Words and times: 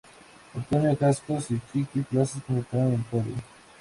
Antonio 0.55 0.97
Cascos 0.97 1.51
y 1.51 1.59
Chiqui 1.71 1.99
Plazas 2.01 2.41
completaron 2.43 2.93
el 2.93 3.01
pódium. 3.01 3.37